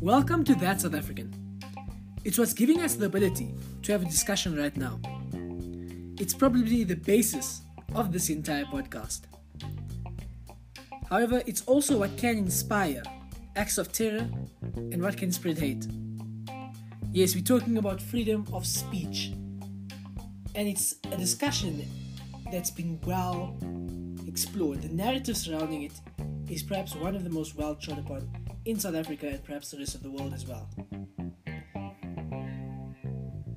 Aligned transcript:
Welcome 0.00 0.42
to 0.46 0.56
That 0.56 0.80
South 0.80 0.96
African. 0.96 1.32
It's 2.24 2.38
what's 2.38 2.52
giving 2.52 2.80
us 2.80 2.96
the 2.96 3.06
ability 3.06 3.54
to 3.84 3.92
have 3.92 4.02
a 4.02 4.04
discussion 4.04 4.56
right 4.56 4.76
now. 4.76 4.98
It's 6.18 6.34
probably 6.34 6.82
the 6.82 6.96
basis 6.96 7.62
of 7.94 8.12
this 8.12 8.30
entire 8.30 8.64
podcast. 8.64 9.20
However, 11.08 11.40
it's 11.46 11.60
also 11.66 11.98
what 11.98 12.16
can 12.18 12.38
inspire 12.38 13.04
acts 13.54 13.78
of 13.78 13.92
terror 13.92 14.28
and 14.74 15.00
what 15.00 15.16
can 15.16 15.30
spread 15.30 15.58
hate. 15.58 15.86
Yes, 17.12 17.36
we're 17.36 17.44
talking 17.44 17.78
about 17.78 18.02
freedom 18.02 18.44
of 18.52 18.66
speech. 18.66 19.30
And 20.56 20.66
it's 20.66 20.96
a 21.12 21.16
discussion 21.16 21.86
that's 22.50 22.72
been 22.72 22.98
well 23.06 23.56
explored. 24.26 24.82
The 24.82 24.88
narrative 24.88 25.36
surrounding 25.36 25.84
it 25.84 25.92
is 26.54 26.62
perhaps 26.62 26.94
one 26.94 27.16
of 27.16 27.24
the 27.24 27.30
most 27.30 27.56
well 27.56 27.74
trodden 27.74 28.04
upon 28.04 28.30
in 28.64 28.78
South 28.78 28.94
Africa 28.94 29.26
and 29.26 29.42
perhaps 29.42 29.72
the 29.72 29.78
rest 29.78 29.96
of 29.96 30.04
the 30.04 30.10
world 30.10 30.32
as 30.32 30.46
well. 30.46 30.68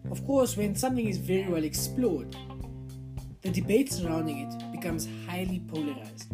Of 0.09 0.25
course, 0.25 0.57
when 0.57 0.75
something 0.75 1.07
is 1.07 1.19
very 1.19 1.47
well 1.47 1.63
explored, 1.63 2.35
the 3.43 3.51
debate 3.51 3.91
surrounding 3.91 4.39
it 4.39 4.71
becomes 4.71 5.07
highly 5.27 5.61
polarized. 5.67 6.33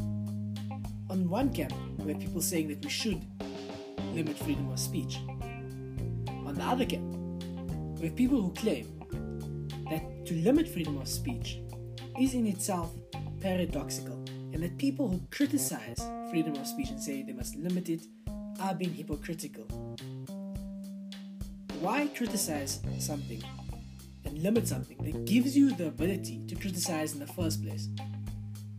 On 1.10 1.28
one 1.30 1.54
camp, 1.54 1.74
we 1.98 2.14
have 2.14 2.22
people 2.22 2.42
saying 2.42 2.70
that 2.70 2.82
we 2.82 2.90
should 2.90 3.22
limit 4.14 4.38
freedom 4.38 4.72
of 4.72 4.80
speech. 4.80 5.20
On 6.48 6.54
the 6.56 6.64
other 6.64 6.86
camp, 6.86 7.14
we 8.00 8.08
have 8.08 8.16
people 8.16 8.42
who 8.42 8.54
claim 8.54 8.88
that 9.90 10.26
to 10.28 10.34
limit 10.36 10.70
freedom 10.70 10.98
of 10.98 11.10
speech 11.10 11.60
is 12.18 12.34
in 12.34 12.48
itself 12.48 12.92
paradoxical, 13.42 14.23
and 14.54 14.64
that 14.64 14.78
people 14.78 15.10
who 15.10 15.20
criticize 15.32 16.00
freedom 16.30 16.56
of 16.56 16.68
speech 16.68 16.90
and 16.90 17.02
say 17.02 17.24
they 17.24 17.34
must 17.34 17.56
limit 17.56 17.90
it 17.90 18.02
are 18.62 18.76
being 18.76 18.94
hypocritical. 18.94 19.66
Why 21.80 22.08
criticize 22.16 22.80
something 23.00 23.44
and 24.26 24.38
limit 24.42 24.68
something 24.68 24.98
that 25.04 25.26
gives 25.26 25.58
you 25.58 25.72
the 25.76 25.88
ability 25.88 26.46
to 26.48 26.56
criticize 26.56 27.14
in 27.14 27.20
the 27.20 27.28
first 27.28 27.64
place? 27.64 27.90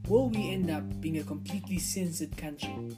Will 0.09 0.31
we 0.31 0.51
end 0.51 0.71
up 0.71 1.01
being 1.01 1.19
a 1.19 1.25
completely 1.25 1.79
censored 1.79 2.37
country? 2.37 2.97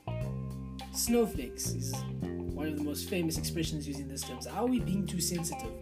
Snowflakes 0.93 1.71
is 1.71 1.95
one 2.21 2.69
of 2.69 2.77
the 2.77 2.85
most 2.85 3.09
famous 3.09 3.39
expressions 3.39 3.87
using 3.87 4.09
this 4.09 4.23
terms. 4.23 4.47
Are 4.47 4.67
we 4.67 4.81
being 4.81 5.07
too 5.07 5.21
sensitive? 5.21 5.73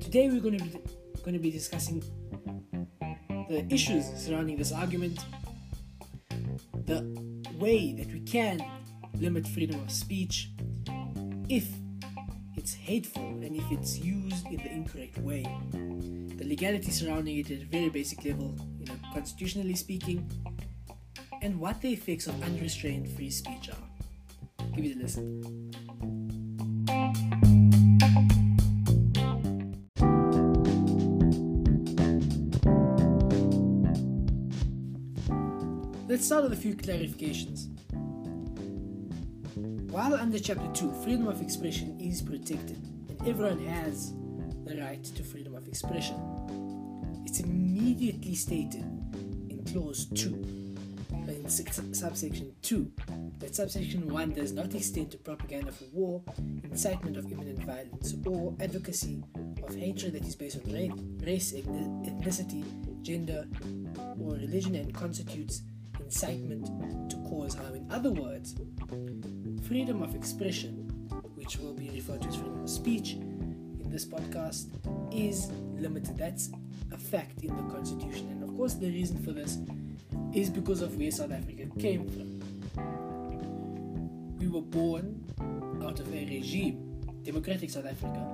Today 0.00 0.28
we're 0.28 0.40
going 0.40 0.58
to 0.58 0.64
be 0.64 0.80
going 1.22 1.34
to 1.34 1.38
be 1.38 1.50
discussing 1.50 2.02
the 3.48 3.66
issues 3.68 4.06
surrounding 4.16 4.56
this 4.56 4.72
argument, 4.72 5.18
the 6.90 7.06
way 7.54 7.92
that 7.92 8.12
we 8.12 8.18
can 8.18 8.60
limit 9.20 9.46
freedom 9.46 9.80
of 9.80 9.92
speech 9.92 10.50
if 11.48 11.68
it's 12.56 12.74
hateful 12.74 13.22
and 13.22 13.54
if 13.54 13.62
it's 13.70 13.96
used 13.96 14.44
in 14.46 14.56
the 14.56 14.72
incorrect 14.72 15.16
way. 15.18 15.44
The 16.36 16.44
legality 16.44 16.90
surrounding 16.90 17.36
it 17.38 17.48
at 17.52 17.62
a 17.62 17.64
very 17.66 17.90
basic 17.90 18.24
level, 18.24 18.56
you 18.80 18.86
know, 18.86 18.96
constitutionally 19.12 19.76
speaking, 19.76 20.28
and 21.42 21.60
what 21.60 21.80
the 21.80 21.92
effects 21.92 22.26
of 22.26 22.42
unrestrained 22.42 23.08
free 23.12 23.30
speech 23.30 23.70
are. 23.70 24.64
Give 24.74 24.86
it 24.86 24.96
a 24.96 24.98
listen. 24.98 25.70
Let's 36.20 36.28
start 36.28 36.42
with 36.42 36.52
a 36.52 36.56
few 36.56 36.74
clarifications. 36.74 37.68
While 39.90 40.12
under 40.12 40.38
Chapter 40.38 40.70
2, 40.74 40.92
freedom 41.02 41.26
of 41.26 41.40
expression 41.40 41.98
is 41.98 42.20
protected 42.20 42.76
and 43.08 43.26
everyone 43.26 43.64
has 43.64 44.12
the 44.66 44.78
right 44.78 45.02
to 45.02 45.22
freedom 45.24 45.54
of 45.54 45.66
expression, 45.66 46.16
it's 47.24 47.40
immediately 47.40 48.34
stated 48.34 48.82
in 49.48 49.64
Clause 49.72 50.08
2, 50.14 50.76
in 51.26 51.48
subsection 51.48 52.52
2, 52.60 52.92
that 53.38 53.54
subsection 53.54 54.06
1 54.12 54.32
does 54.34 54.52
not 54.52 54.74
extend 54.74 55.10
to 55.12 55.16
propaganda 55.16 55.72
for 55.72 55.84
war, 55.94 56.22
incitement 56.64 57.16
of 57.16 57.32
imminent 57.32 57.64
violence, 57.64 58.14
or 58.26 58.54
advocacy 58.60 59.24
of 59.66 59.74
hatred 59.74 60.12
that 60.12 60.26
is 60.26 60.36
based 60.36 60.58
on 60.62 60.70
race, 61.24 61.54
ethnicity, 61.54 62.62
gender, 63.00 63.46
or 64.20 64.34
religion 64.34 64.74
and 64.74 64.92
constitutes 64.92 65.62
incitement 66.10 66.66
to 67.08 67.16
cause 67.28 67.54
harm. 67.54 67.76
In 67.76 67.86
other 67.92 68.10
words, 68.10 68.56
freedom 69.68 70.02
of 70.02 70.16
expression, 70.16 70.90
which 71.36 71.56
will 71.58 71.72
be 71.72 71.88
referred 71.90 72.22
to 72.22 72.28
as 72.28 72.34
freedom 72.34 72.62
of 72.62 72.68
speech 72.68 73.12
in 73.12 73.88
this 73.88 74.04
podcast, 74.04 74.66
is 75.14 75.52
limited. 75.76 76.18
That's 76.18 76.50
a 76.90 76.98
fact 76.98 77.44
in 77.44 77.56
the 77.56 77.62
Constitution. 77.72 78.26
And 78.28 78.42
of 78.42 78.56
course, 78.56 78.74
the 78.74 78.90
reason 78.90 79.22
for 79.22 79.30
this 79.30 79.58
is 80.34 80.50
because 80.50 80.82
of 80.82 80.98
where 80.98 81.12
South 81.12 81.30
Africa 81.30 81.66
came 81.78 82.08
from. 82.08 82.40
We 84.40 84.48
were 84.48 84.62
born 84.62 85.24
out 85.84 86.00
of 86.00 86.12
a 86.12 86.24
regime, 86.24 87.04
democratic 87.22 87.70
South 87.70 87.86
Africa, 87.86 88.26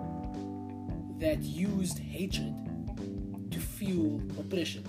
that 1.18 1.42
used 1.42 1.98
hatred 1.98 2.54
to 3.50 3.58
fuel 3.60 4.22
oppression. 4.40 4.82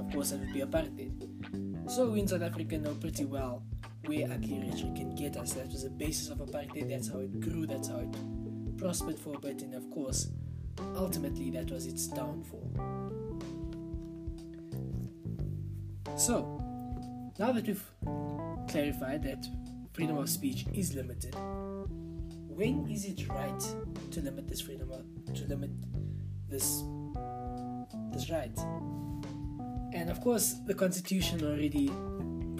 Of 0.00 0.12
course, 0.12 0.30
that 0.30 0.40
would 0.40 0.52
be 0.52 0.62
apartheid. 0.62 1.13
So 1.86 2.08
we 2.08 2.20
in 2.20 2.28
South 2.28 2.42
Africa 2.42 2.78
know 2.78 2.94
pretty 2.94 3.24
well 3.24 3.62
where 4.06 4.30
ugly 4.30 4.58
rhetoric 4.58 4.96
can 4.96 5.14
get 5.14 5.36
us. 5.36 5.52
That 5.52 5.68
was 5.68 5.84
the 5.84 5.90
basis 5.90 6.30
of 6.30 6.38
apartheid. 6.38 6.88
That's 6.88 7.08
how 7.08 7.20
it 7.20 7.40
grew. 7.40 7.66
That's 7.66 7.88
how 7.88 7.98
it 7.98 8.78
prospered 8.78 9.18
for 9.18 9.34
a 9.34 9.38
bit. 9.38 9.62
And 9.62 9.74
of 9.74 9.90
course, 9.90 10.28
ultimately, 10.96 11.50
that 11.50 11.70
was 11.70 11.86
its 11.86 12.06
downfall. 12.08 12.70
So, 16.16 16.60
now 17.38 17.52
that 17.52 17.66
we've 17.66 17.84
clarified 18.68 19.22
that 19.24 19.46
freedom 19.92 20.16
of 20.16 20.28
speech 20.28 20.66
is 20.72 20.94
limited, 20.94 21.34
when 22.48 22.88
is 22.90 23.04
it 23.04 23.28
right 23.28 23.60
to 24.10 24.20
limit 24.20 24.48
this 24.48 24.60
freedom 24.60 24.90
of, 24.90 25.34
to 25.34 25.44
limit 25.46 25.70
this 26.48 26.82
this 28.12 28.30
right? 28.30 28.56
And 30.04 30.10
of 30.10 30.20
course, 30.20 30.56
the 30.66 30.74
Constitution 30.74 31.42
already 31.42 31.88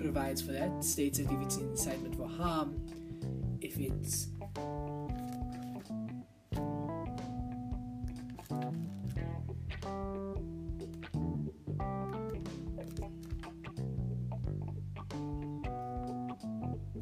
provides 0.03 0.41
for 0.41 0.53
that. 0.53 0.83
States 0.83 1.19
that 1.19 1.31
if 1.31 1.43
it's 1.43 1.59
incitement 1.59 2.17
for 2.17 2.27
harm, 2.27 2.81
if 3.61 3.79
it's 3.79 4.29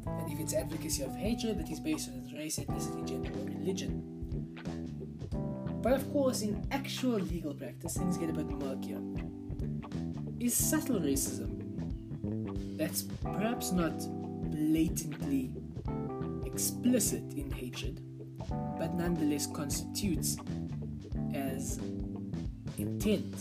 and 0.05 0.29
if 0.29 0.41
it's 0.41 0.53
advocacy 0.53 1.03
of 1.03 1.15
hatred 1.15 1.57
that 1.59 1.71
is 1.71 1.79
based 1.79 2.09
on 2.09 2.29
race, 2.35 2.59
ethnicity, 2.59 3.07
gender, 3.07 3.29
or 3.39 3.45
religion. 3.45 4.03
But 5.81 5.93
of 5.93 6.11
course, 6.11 6.41
in 6.41 6.67
actual 6.71 7.19
legal 7.19 7.53
practice, 7.53 7.95
things 7.95 8.17
get 8.17 8.29
a 8.29 8.33
bit 8.33 8.49
murkier 8.49 8.99
is 10.43 10.53
subtle 10.53 10.99
racism 10.99 12.77
that's 12.77 13.03
perhaps 13.03 13.71
not 13.71 13.93
blatantly 14.51 15.51
explicit 16.45 17.23
in 17.33 17.49
hatred, 17.49 18.01
but 18.77 18.93
nonetheless 18.93 19.47
constitutes 19.47 20.35
as 21.33 21.79
intent. 22.77 23.33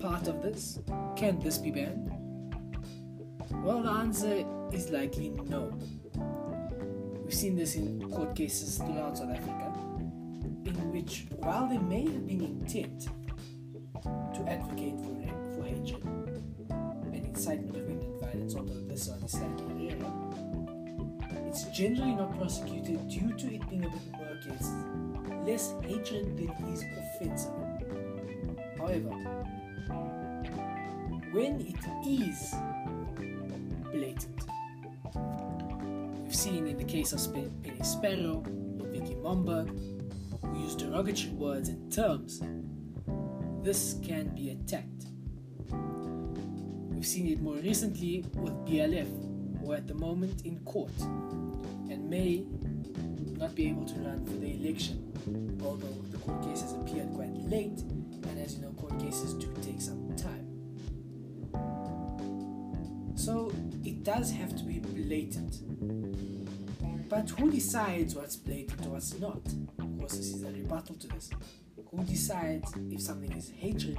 Part 0.00 0.26
of 0.26 0.42
this, 0.42 0.78
can 1.16 1.38
this 1.40 1.58
be 1.58 1.70
banned? 1.70 2.10
Well, 3.62 3.82
the 3.82 3.90
answer 3.90 4.44
is 4.72 4.88
likely 4.88 5.28
no. 5.28 5.76
We've 7.24 7.34
seen 7.34 7.56
this 7.56 7.74
in 7.74 8.10
court 8.10 8.34
cases 8.34 8.78
throughout 8.78 9.18
South 9.18 9.36
Africa, 9.36 9.74
in 10.64 10.92
which, 10.92 11.26
while 11.36 11.68
there 11.68 11.80
may 11.80 12.04
have 12.04 12.26
been 12.26 12.40
intent 12.40 13.08
to 14.38 14.50
advocate 14.50 14.94
for, 15.00 15.56
for 15.56 15.64
hatred 15.66 16.04
and 16.04 17.26
incitement 17.26 17.76
of 17.76 17.90
imminent 17.90 18.20
violence, 18.20 18.54
although 18.54 18.80
this 18.86 19.08
is 19.08 19.30
slightly 19.30 19.88
rarer. 19.88 20.12
It's 21.48 21.64
generally 21.64 22.14
not 22.14 22.36
prosecuted 22.38 23.08
due 23.08 23.32
to 23.32 23.54
it 23.54 23.68
being 23.68 23.84
a 23.84 23.88
bit 23.88 24.12
more 24.12 24.28
It's 24.46 24.70
less 25.44 25.74
hatred 25.82 26.36
than 26.36 26.72
is 26.72 26.84
offensive. 26.96 27.52
However, 28.76 29.10
when 31.32 31.60
it 31.60 31.76
is 32.06 32.54
blatant, 33.90 34.44
we've 36.22 36.34
seen 36.34 36.66
in 36.68 36.76
the 36.76 36.84
case 36.84 37.12
of 37.12 37.34
Penny 37.34 37.82
Sparrow 37.82 38.44
or 38.80 38.86
Vicky 38.86 39.16
Momberg, 39.16 39.68
who 40.42 40.60
used 40.60 40.78
derogatory 40.78 41.32
words 41.32 41.70
and 41.70 41.92
terms 41.92 42.40
this 43.68 43.96
can 44.02 44.28
be 44.28 44.48
attacked. 44.48 45.04
We've 46.90 47.06
seen 47.06 47.28
it 47.28 47.42
more 47.42 47.56
recently 47.56 48.24
with 48.36 48.54
BLF, 48.64 49.60
who 49.60 49.72
are 49.72 49.76
at 49.76 49.86
the 49.86 49.92
moment 49.92 50.46
in 50.46 50.58
court 50.60 50.98
and 51.90 52.08
may 52.08 52.46
not 53.36 53.54
be 53.54 53.68
able 53.68 53.84
to 53.84 53.94
run 53.96 54.24
for 54.24 54.32
the 54.32 54.54
election, 54.54 55.12
although 55.62 56.02
the 56.10 56.16
court 56.16 56.42
case 56.44 56.62
has 56.62 56.72
appeared 56.72 57.10
quite 57.12 57.34
late, 57.34 57.78
and 57.80 58.38
as 58.42 58.54
you 58.54 58.62
know, 58.62 58.70
court 58.70 58.98
cases 58.98 59.34
do 59.34 59.52
take 59.60 59.82
some 59.82 60.16
time. 60.16 60.46
So 63.16 63.52
it 63.84 64.02
does 64.02 64.30
have 64.30 64.56
to 64.56 64.64
be 64.64 64.78
blatant. 64.78 65.60
But 67.10 67.28
who 67.28 67.50
decides 67.50 68.14
what's 68.14 68.36
blatant 68.36 68.86
or 68.86 68.92
what's 68.92 69.18
not? 69.18 69.42
Of 69.78 69.98
course, 69.98 70.16
this 70.16 70.32
is 70.32 70.42
a 70.42 70.52
rebuttal 70.52 70.94
to 70.94 71.08
this. 71.08 71.28
Who 71.90 72.04
decides 72.04 72.72
if 72.90 73.00
something 73.00 73.32
is 73.32 73.48
hatred 73.48 73.98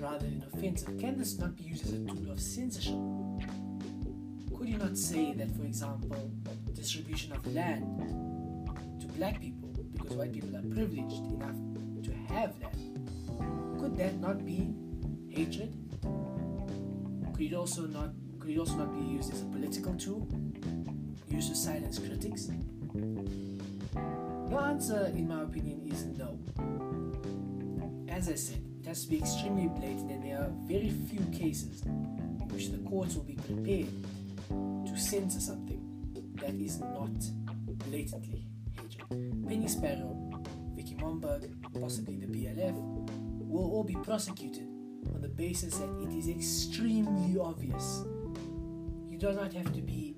rather 0.00 0.24
than 0.24 0.42
offensive? 0.52 0.98
Can 0.98 1.18
this 1.18 1.38
not 1.38 1.54
be 1.54 1.64
used 1.64 1.84
as 1.84 1.92
a 1.92 1.98
tool 1.98 2.30
of 2.30 2.40
censorship? 2.40 2.94
Could 4.56 4.68
you 4.68 4.78
not 4.78 4.96
say 4.96 5.34
that, 5.34 5.54
for 5.54 5.64
example, 5.64 6.30
distribution 6.72 7.32
of 7.32 7.46
land 7.54 7.84
to 9.00 9.06
black 9.18 9.40
people, 9.40 9.68
because 9.92 10.16
white 10.16 10.32
people 10.32 10.56
are 10.56 10.62
privileged 10.62 11.26
enough 11.26 11.56
to 12.04 12.12
have 12.32 12.54
land, 12.60 13.78
could 13.78 13.96
that 13.98 14.18
not 14.18 14.44
be 14.44 14.74
hatred? 15.28 15.76
Could 17.34 17.42
it 17.42 17.54
also 17.54 17.86
not 17.86 18.10
could 18.40 18.50
it 18.50 18.58
also 18.58 18.76
not 18.76 18.94
be 18.94 19.04
used 19.04 19.32
as 19.32 19.42
a 19.42 19.46
political 19.46 19.94
tool, 19.94 20.26
used 21.28 21.50
to 21.50 21.54
silence 21.56 21.98
critics? 21.98 22.48
The 24.48 24.56
answer, 24.56 25.12
in 25.14 25.28
my 25.28 25.42
opinion, 25.42 25.82
is 25.90 26.04
no. 26.04 26.38
As 28.16 28.30
I 28.30 28.34
said, 28.34 28.62
it 28.80 28.86
has 28.86 29.04
to 29.04 29.10
be 29.10 29.18
extremely 29.18 29.68
blatant, 29.68 30.10
and 30.10 30.24
there 30.24 30.38
are 30.38 30.50
very 30.64 30.88
few 30.88 31.20
cases 31.38 31.82
in 31.82 32.48
which 32.48 32.70
the 32.70 32.78
courts 32.88 33.14
will 33.14 33.24
be 33.24 33.34
prepared 33.34 33.88
to 34.48 34.98
censor 34.98 35.38
something 35.38 35.82
that 36.40 36.54
is 36.54 36.80
not 36.80 37.10
blatantly 37.90 38.46
hatred. 38.74 39.46
Penny 39.46 39.68
Sparrow, 39.68 40.16
Vicky 40.74 40.94
Momberg, 40.94 41.46
possibly 41.78 42.16
the 42.16 42.26
BLF, 42.26 42.72
will 43.46 43.70
all 43.70 43.84
be 43.84 43.96
prosecuted 43.96 44.66
on 45.14 45.20
the 45.20 45.28
basis 45.28 45.76
that 45.76 45.90
it 46.00 46.16
is 46.16 46.30
extremely 46.30 47.38
obvious. 47.38 48.02
You 49.10 49.18
do 49.18 49.32
not 49.32 49.52
have 49.52 49.74
to 49.74 49.82
be 49.82 50.16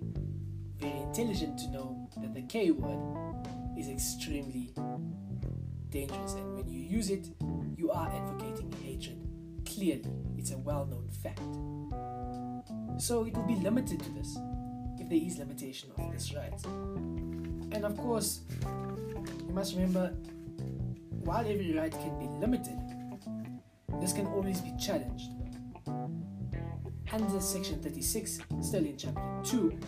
very 0.78 1.00
intelligent 1.00 1.58
to 1.58 1.70
know 1.70 2.08
that 2.18 2.32
the 2.32 2.42
K 2.42 2.70
word 2.70 3.44
is 3.76 3.88
extremely 3.88 4.70
dangerous, 5.90 6.34
and 6.34 6.54
when 6.54 6.68
you 6.68 6.80
use 6.80 7.10
it, 7.10 7.26
you 7.88 7.94
are 7.94 8.12
advocating 8.14 8.70
hatred. 8.82 9.16
Clearly, 9.64 10.04
it's 10.36 10.50
a 10.50 10.58
well 10.58 10.84
known 10.84 11.08
fact. 11.22 11.40
So 13.00 13.24
it 13.24 13.34
will 13.34 13.46
be 13.46 13.54
limited 13.56 14.00
to 14.00 14.10
this 14.10 14.36
if 14.98 15.08
there 15.08 15.18
is 15.18 15.38
limitation 15.38 15.90
of 15.96 16.12
this 16.12 16.34
right. 16.34 16.52
And 16.66 17.84
of 17.84 17.96
course, 17.96 18.40
you 19.46 19.54
must 19.54 19.74
remember 19.74 20.08
while 21.24 21.46
every 21.46 21.72
right 21.72 21.92
can 21.92 22.18
be 22.18 22.26
limited, 22.26 22.78
this 24.00 24.12
can 24.12 24.26
always 24.26 24.60
be 24.60 24.72
challenged. 24.78 25.30
Under 27.10 27.40
section 27.40 27.80
36, 27.82 28.40
still 28.60 28.84
in 28.84 28.98
chapter 28.98 29.22
2, 29.44 29.78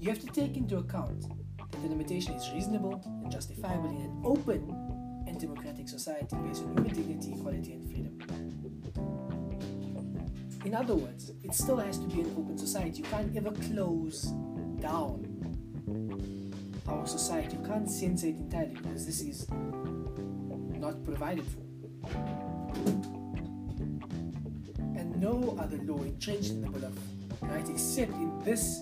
you 0.00 0.10
have 0.10 0.18
to 0.18 0.26
take 0.26 0.56
into 0.56 0.78
account 0.78 1.26
that 1.58 1.80
the 1.80 1.88
limitation 1.88 2.34
is 2.34 2.50
reasonable 2.52 3.00
and 3.04 3.30
justifiable 3.30 3.90
in 3.90 3.96
an 3.96 4.22
open 4.24 4.83
and 5.34 5.40
democratic 5.40 5.88
society 5.88 6.36
based 6.46 6.62
on 6.62 6.76
human 6.76 6.94
dignity, 6.94 7.32
equality, 7.32 7.72
and 7.72 7.86
freedom. 7.90 8.18
In 10.64 10.74
other 10.74 10.94
words, 10.94 11.32
it 11.42 11.52
still 11.54 11.76
has 11.76 11.98
to 11.98 12.06
be 12.06 12.20
an 12.20 12.34
open 12.38 12.56
society. 12.56 12.98
You 12.98 13.04
can't 13.04 13.36
ever 13.36 13.50
close 13.50 14.32
down 14.80 15.26
our 16.88 17.06
society. 17.06 17.56
You 17.56 17.64
can't 17.66 17.90
censor 17.90 18.28
it 18.28 18.36
entirely 18.36 18.74
because 18.74 19.04
this 19.06 19.20
is 19.20 19.46
not 19.50 21.04
provided 21.04 21.44
for. 21.44 21.60
And 24.96 25.20
no 25.20 25.56
other 25.60 25.78
law 25.78 26.02
entrenched 26.02 26.50
in 26.50 26.62
the 26.62 26.70
Bill 26.70 26.84
of 26.86 26.98
Rights 27.42 27.70
except 27.70 28.12
in 28.12 28.40
this 28.42 28.80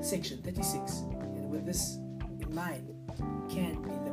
section 0.00 0.38
36, 0.42 1.00
and 1.00 1.50
with 1.50 1.64
this 1.64 1.96
in 2.40 2.54
mind, 2.54 2.88
can 3.50 3.80
be 3.82 4.03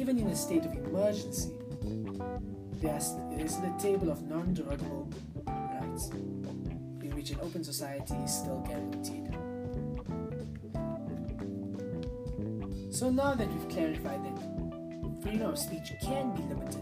even 0.00 0.18
in 0.18 0.28
a 0.28 0.34
state 0.34 0.64
of 0.64 0.72
emergency, 0.72 1.50
there's, 2.80 3.12
there's 3.32 3.56
the 3.58 3.70
table 3.78 4.10
of 4.10 4.22
non 4.22 4.54
derogable 4.54 5.12
rights, 5.46 6.08
in 6.08 7.10
which 7.14 7.30
an 7.30 7.38
open 7.42 7.62
society 7.62 8.14
is 8.14 8.32
still 8.32 8.60
guaranteed. 8.66 9.28
So 12.90 13.10
now 13.10 13.34
that 13.34 13.46
we've 13.52 13.68
clarified 13.68 14.24
that 14.24 15.22
freedom 15.22 15.50
of 15.50 15.58
speech 15.58 15.92
can 16.00 16.34
be 16.34 16.40
limited 16.44 16.80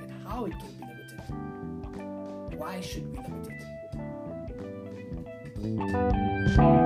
and 0.00 0.10
how 0.26 0.46
it 0.46 0.52
can 0.52 0.72
be 0.78 0.86
limited, 0.86 2.58
why 2.58 2.80
should 2.80 3.06
we 3.12 3.18
limit 3.18 3.52
it? 6.48 6.83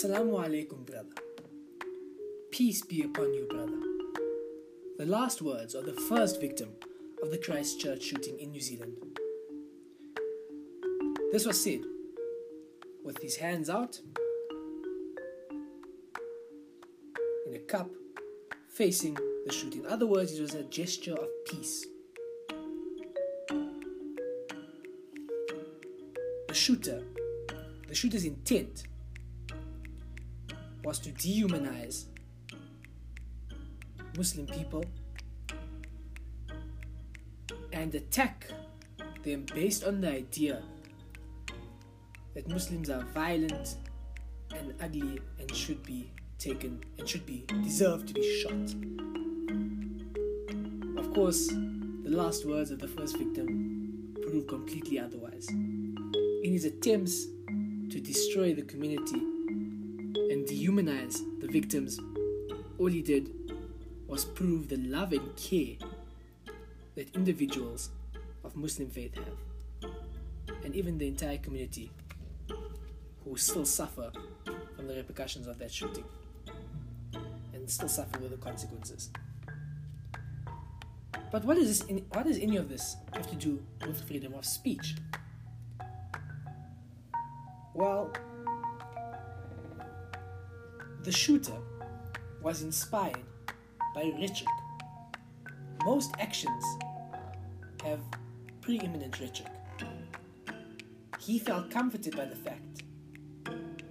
Assalamu 0.00 0.42
alaikum, 0.42 0.86
brother. 0.86 1.14
Peace 2.50 2.80
be 2.80 3.02
upon 3.02 3.34
you, 3.34 3.46
brother. 3.50 3.76
The 4.96 5.04
last 5.04 5.42
words 5.42 5.74
of 5.74 5.84
the 5.84 5.92
first 5.92 6.40
victim 6.40 6.70
of 7.22 7.30
the 7.30 7.36
Christchurch 7.36 8.02
shooting 8.02 8.38
in 8.38 8.50
New 8.50 8.62
Zealand. 8.62 8.96
This 11.32 11.44
was 11.44 11.62
said 11.62 11.82
with 13.04 13.20
his 13.20 13.36
hands 13.36 13.68
out 13.68 14.00
in 17.46 17.56
a 17.56 17.58
cup 17.58 17.90
facing 18.70 19.18
the 19.44 19.52
shooter. 19.52 19.80
In 19.80 19.86
other 19.86 20.06
words, 20.06 20.32
it 20.32 20.40
was 20.40 20.54
a 20.54 20.62
gesture 20.62 21.12
of 21.12 21.28
peace. 21.44 21.84
The 26.48 26.54
shooter, 26.54 27.02
the 27.86 27.94
shooter's 27.94 28.24
intent 28.24 28.84
was 30.84 30.98
to 31.00 31.10
dehumanize 31.10 32.04
Muslim 34.16 34.46
people 34.46 34.84
and 37.72 37.94
attack 37.94 38.46
them 39.22 39.46
based 39.54 39.84
on 39.84 40.00
the 40.00 40.10
idea 40.10 40.62
that 42.34 42.48
Muslims 42.48 42.90
are 42.90 43.02
violent 43.14 43.76
and 44.54 44.74
ugly 44.80 45.20
and 45.38 45.54
should 45.54 45.82
be 45.84 46.10
taken 46.38 46.82
and 46.98 47.08
should 47.08 47.26
be 47.26 47.44
deserved 47.62 48.08
to 48.08 48.14
be 48.14 48.40
shot. 48.40 48.74
Of 50.98 51.14
course, 51.14 51.48
the 51.48 52.10
last 52.10 52.46
words 52.46 52.70
of 52.70 52.78
the 52.78 52.88
first 52.88 53.16
victim 53.16 54.14
prove 54.22 54.46
completely 54.46 54.98
otherwise. 54.98 55.48
In 55.48 56.52
his 56.52 56.64
attempts 56.64 57.26
to 57.90 58.00
destroy 58.00 58.54
the 58.54 58.62
community 58.62 59.20
and 60.40 60.48
dehumanize 60.48 61.20
the 61.40 61.46
victims, 61.46 62.00
all 62.78 62.86
he 62.86 63.02
did 63.02 63.30
was 64.06 64.24
prove 64.24 64.68
the 64.68 64.76
love 64.76 65.12
and 65.12 65.36
care 65.36 65.76
that 66.94 67.14
individuals 67.14 67.90
of 68.42 68.56
Muslim 68.56 68.88
faith 68.88 69.14
have, 69.16 69.92
and 70.64 70.74
even 70.74 70.96
the 70.96 71.06
entire 71.06 71.36
community 71.36 71.90
who 73.22 73.36
still 73.36 73.66
suffer 73.66 74.10
from 74.74 74.86
the 74.88 74.94
repercussions 74.94 75.46
of 75.46 75.58
that 75.58 75.70
shooting 75.70 76.04
and 77.52 77.68
still 77.68 77.88
suffer 77.88 78.18
with 78.18 78.30
the 78.30 78.38
consequences. 78.38 79.10
But 81.30 81.44
what, 81.44 81.58
is 81.58 81.80
this, 81.80 82.00
what 82.12 82.24
does 82.24 82.38
any 82.38 82.56
of 82.56 82.70
this 82.70 82.96
have 83.12 83.28
to 83.28 83.36
do 83.36 83.62
with 83.86 84.02
freedom 84.08 84.32
of 84.32 84.46
speech? 84.46 84.94
The 91.02 91.12
shooter 91.12 91.56
was 92.42 92.62
inspired 92.62 93.24
by 93.94 94.12
rhetoric. 94.18 94.48
Most 95.84 96.12
actions 96.18 96.64
have 97.84 98.00
preeminent 98.60 99.18
rhetoric. 99.18 99.52
He 101.18 101.38
felt 101.38 101.70
comforted 101.70 102.16
by 102.16 102.26
the 102.26 102.36
fact 102.36 102.82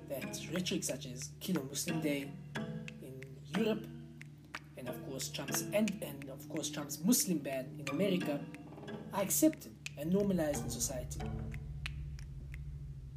that 0.09 0.39
rhetoric 0.53 0.83
such 0.83 1.07
as 1.07 1.29
Kill 1.39 1.63
Muslim 1.69 2.01
Day 2.01 2.31
in 3.01 3.23
Europe, 3.57 3.87
and 4.77 4.87
of 4.87 5.03
course 5.07 5.29
Trump's 5.29 5.61
and, 5.73 5.91
and 6.01 6.29
of 6.29 6.47
course 6.47 6.69
Trump's 6.69 7.03
Muslim 7.03 7.39
ban 7.39 7.65
in 7.79 7.89
America 7.89 8.39
are 9.13 9.21
accepted 9.21 9.71
and 9.97 10.11
normalized 10.11 10.63
in 10.63 10.69
society. 10.69 11.21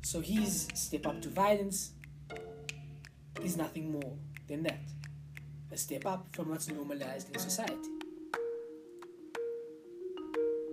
So 0.02 0.20
his 0.20 0.68
step 0.74 1.06
up 1.06 1.20
to 1.22 1.28
violence 1.28 1.92
is 3.44 3.56
nothing 3.56 3.92
more 3.92 4.16
than 4.48 4.62
that 4.62 4.80
a 5.72 5.76
step 5.76 6.04
up 6.04 6.26
from 6.32 6.50
what's 6.50 6.68
normalized 6.68 7.30
in 7.32 7.38
society. 7.38 7.88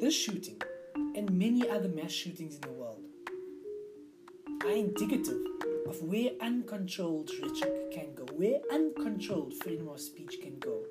This 0.01 0.13
shooting 0.13 0.61
and 1.15 1.31
many 1.31 1.69
other 1.69 1.87
mass 1.87 2.11
shootings 2.11 2.55
in 2.55 2.61
the 2.61 2.71
world 2.71 3.01
are 4.65 4.71
indicative 4.71 5.41
of 5.87 6.01
where 6.03 6.31
uncontrolled 6.41 7.31
rhetoric 7.41 7.91
can 7.93 8.13
go, 8.13 8.25
where 8.33 8.59
uncontrolled 8.73 9.53
freedom 9.63 9.87
of 9.87 10.01
speech 10.01 10.39
can 10.41 10.59
go, 10.59 10.83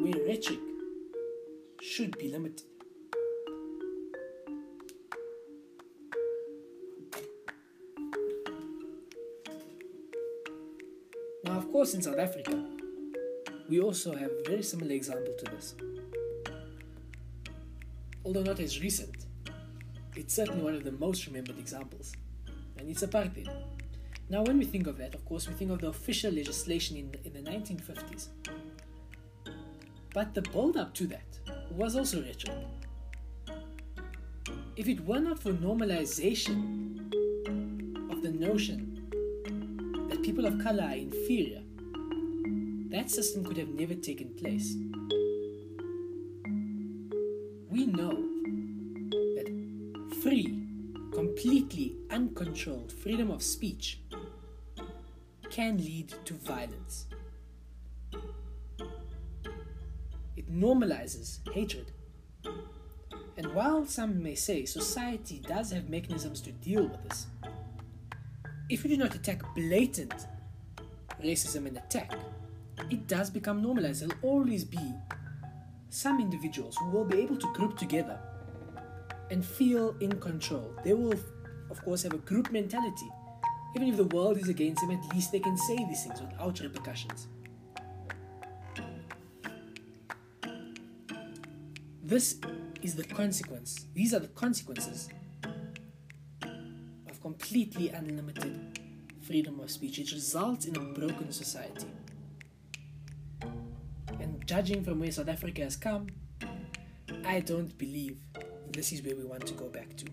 where 0.00 0.26
rhetoric 0.26 0.58
should 1.80 2.18
be 2.18 2.28
limited. 2.28 2.66
Course, 11.80 11.94
in 11.94 12.02
South 12.02 12.18
Africa, 12.18 12.62
we 13.70 13.80
also 13.80 14.14
have 14.14 14.30
a 14.30 14.50
very 14.50 14.62
similar 14.62 14.92
example 14.92 15.32
to 15.38 15.50
this. 15.50 15.74
Although 18.22 18.42
not 18.42 18.60
as 18.60 18.82
recent, 18.82 19.24
it's 20.14 20.34
certainly 20.34 20.62
one 20.62 20.74
of 20.74 20.84
the 20.84 20.92
most 20.92 21.26
remembered 21.26 21.58
examples, 21.58 22.12
and 22.76 22.90
it's 22.90 23.02
apartheid. 23.02 23.48
Now, 24.28 24.42
when 24.42 24.58
we 24.58 24.66
think 24.66 24.88
of 24.88 24.98
that, 24.98 25.14
of 25.14 25.24
course, 25.24 25.48
we 25.48 25.54
think 25.54 25.70
of 25.70 25.80
the 25.80 25.88
official 25.88 26.30
legislation 26.30 26.98
in, 26.98 27.14
in 27.24 27.32
the 27.32 27.50
1950s. 27.50 28.28
But 30.12 30.34
the 30.34 30.42
build 30.42 30.76
up 30.76 30.92
to 30.96 31.06
that 31.06 31.38
was 31.70 31.96
also 31.96 32.20
rhetoric. 32.20 32.58
If 34.76 34.86
it 34.86 35.00
were 35.06 35.20
not 35.20 35.38
for 35.38 35.54
normalization 35.54 37.10
of 38.12 38.22
the 38.22 38.32
notion 38.32 38.98
that 40.10 40.22
people 40.22 40.44
of 40.44 40.58
color 40.58 40.82
are 40.82 40.92
inferior, 40.96 41.62
that 42.90 43.10
system 43.10 43.44
could 43.44 43.56
have 43.56 43.68
never 43.68 43.94
taken 43.94 44.34
place. 44.34 44.74
We 47.68 47.86
know 47.86 48.10
that 49.36 50.16
free, 50.22 50.66
completely 51.12 51.96
uncontrolled 52.10 52.92
freedom 52.92 53.30
of 53.30 53.42
speech 53.42 54.00
can 55.50 55.78
lead 55.78 56.14
to 56.24 56.34
violence. 56.34 57.06
It 60.36 60.50
normalizes 60.52 61.38
hatred. 61.52 61.92
And 63.36 63.54
while 63.54 63.86
some 63.86 64.22
may 64.22 64.34
say 64.34 64.64
society 64.64 65.40
does 65.46 65.70
have 65.70 65.88
mechanisms 65.88 66.40
to 66.42 66.52
deal 66.52 66.88
with 66.88 67.02
this, 67.04 67.26
if 68.68 68.82
we 68.82 68.90
do 68.90 68.96
not 68.96 69.14
attack 69.14 69.42
blatant 69.54 70.26
racism 71.22 71.66
and 71.66 71.76
attack, 71.76 72.12
it 72.88 73.06
does 73.06 73.30
become 73.30 73.60
normalized. 73.62 74.02
There'll 74.02 74.14
always 74.22 74.64
be 74.64 74.94
some 75.90 76.20
individuals 76.20 76.76
who 76.76 76.90
will 76.90 77.04
be 77.04 77.18
able 77.18 77.36
to 77.36 77.52
group 77.52 77.76
together 77.76 78.18
and 79.30 79.44
feel 79.44 79.96
in 80.00 80.18
control. 80.20 80.74
They 80.84 80.94
will, 80.94 81.14
of 81.70 81.84
course, 81.84 82.02
have 82.04 82.14
a 82.14 82.18
group 82.18 82.50
mentality. 82.50 83.08
Even 83.76 83.88
if 83.88 83.96
the 83.96 84.04
world 84.04 84.38
is 84.38 84.48
against 84.48 84.80
them, 84.80 84.90
at 84.90 85.14
least 85.14 85.30
they 85.32 85.40
can 85.40 85.56
say 85.56 85.76
these 85.76 86.04
things 86.04 86.20
without 86.20 86.58
repercussions. 86.60 87.28
This 92.02 92.40
is 92.82 92.96
the 92.96 93.04
consequence. 93.04 93.86
These 93.94 94.14
are 94.14 94.18
the 94.18 94.28
consequences 94.28 95.08
of 97.08 97.20
completely 97.20 97.90
unlimited 97.90 98.80
freedom 99.22 99.60
of 99.60 99.70
speech. 99.70 100.00
It 100.00 100.10
results 100.10 100.64
in 100.64 100.76
a 100.76 100.80
broken 100.80 101.30
society. 101.30 101.86
Judging 104.50 104.82
from 104.82 104.98
where 104.98 105.12
South 105.12 105.28
Africa 105.28 105.62
has 105.62 105.76
come, 105.76 106.08
I 107.24 107.38
don't 107.38 107.78
believe 107.78 108.16
this 108.72 108.90
is 108.90 109.00
where 109.00 109.14
we 109.14 109.22
want 109.22 109.46
to 109.46 109.54
go 109.54 109.68
back 109.68 109.96
to. 109.98 110.06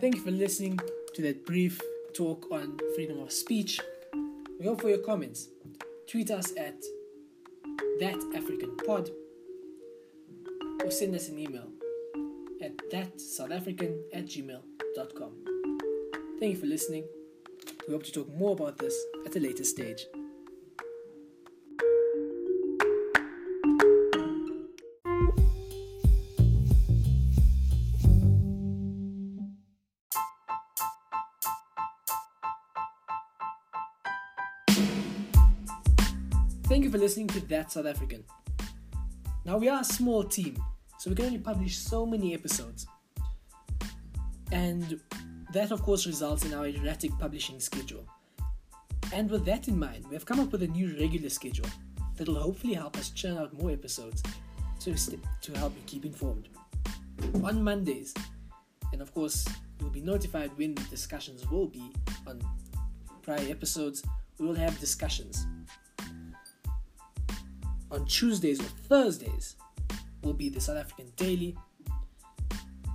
Thank 0.00 0.16
you 0.16 0.20
for 0.20 0.32
listening 0.32 0.80
to 1.14 1.22
that 1.22 1.46
brief 1.46 1.80
talk 2.12 2.44
on 2.50 2.76
freedom 2.96 3.20
of 3.20 3.30
speech. 3.30 3.78
We 4.58 4.66
hope 4.66 4.80
for 4.80 4.88
your 4.88 4.98
comments. 4.98 5.46
Tweet 6.08 6.32
us 6.32 6.50
at 6.56 6.82
that 8.00 8.18
African 8.34 8.76
pod 8.84 9.10
or 10.82 10.90
send 10.90 11.14
us 11.14 11.28
an 11.28 11.38
email 11.38 11.68
at 12.60 12.76
thatsouthafrican 12.90 13.96
at 14.12 14.26
gmail.com. 14.26 15.30
Thank 16.40 16.54
you 16.54 16.60
for 16.60 16.66
listening. 16.66 17.04
We 17.86 17.94
hope 17.94 18.02
to 18.02 18.10
talk 18.10 18.28
more 18.34 18.54
about 18.54 18.78
this 18.78 19.00
at 19.24 19.36
a 19.36 19.38
later 19.38 19.62
stage. 19.62 20.06
Listening 37.10 37.26
to 37.26 37.40
That 37.48 37.72
South 37.72 37.86
African. 37.86 38.22
Now, 39.44 39.58
we 39.58 39.68
are 39.68 39.80
a 39.80 39.84
small 39.84 40.22
team, 40.22 40.56
so 40.96 41.10
we 41.10 41.16
can 41.16 41.24
only 41.24 41.38
publish 41.38 41.76
so 41.76 42.06
many 42.06 42.34
episodes. 42.34 42.86
And 44.52 45.00
that, 45.52 45.72
of 45.72 45.82
course, 45.82 46.06
results 46.06 46.44
in 46.44 46.54
our 46.54 46.68
erratic 46.68 47.10
publishing 47.18 47.58
schedule. 47.58 48.06
And 49.12 49.28
with 49.28 49.44
that 49.46 49.66
in 49.66 49.76
mind, 49.76 50.04
we 50.08 50.14
have 50.14 50.24
come 50.24 50.38
up 50.38 50.52
with 50.52 50.62
a 50.62 50.68
new 50.68 50.96
regular 51.00 51.30
schedule 51.30 51.66
that 52.14 52.28
will 52.28 52.40
hopefully 52.40 52.74
help 52.74 52.96
us 52.96 53.10
churn 53.10 53.36
out 53.38 53.60
more 53.60 53.72
episodes 53.72 54.22
to, 54.78 54.94
to 54.94 55.58
help 55.58 55.74
you 55.74 55.82
keep 55.86 56.04
informed. 56.04 56.48
On 57.42 57.60
Mondays, 57.60 58.14
and 58.92 59.02
of 59.02 59.12
course, 59.12 59.48
you'll 59.80 59.90
be 59.90 60.00
notified 60.00 60.52
when 60.56 60.76
the 60.76 60.84
discussions 60.84 61.44
will 61.50 61.66
be 61.66 61.90
on 62.28 62.40
prior 63.22 63.50
episodes, 63.50 64.00
we 64.38 64.46
will 64.46 64.54
have 64.54 64.78
discussions 64.78 65.44
on 67.90 68.04
Tuesdays 68.06 68.60
or 68.60 68.70
Thursdays 68.88 69.56
will 70.22 70.32
be 70.32 70.48
the 70.48 70.60
South 70.60 70.76
African 70.76 71.12
Daily, 71.16 71.56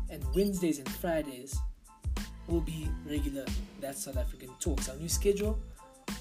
and 0.10 0.24
Wednesdays 0.34 0.80
and 0.80 0.88
Fridays 0.90 1.58
will 2.48 2.62
be 2.62 2.88
regular 3.06 3.46
That 3.82 3.98
South 3.98 4.18
African 4.18 4.50
Talks. 4.60 4.90
Our 4.90 4.96
new 4.98 5.10
schedule 5.10 5.60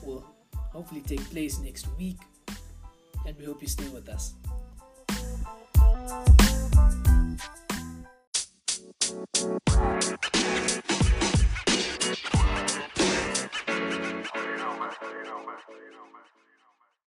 will 0.03 0.25
hopefully 0.73 1.03
take 1.03 1.21
place 1.31 1.59
next 1.59 1.87
week, 1.99 2.19
and 3.27 3.37
we 3.39 3.45
hope 3.45 3.63
you 3.63 3.69
stay 3.69 3.89
with 3.89 4.09
us. 4.09 4.35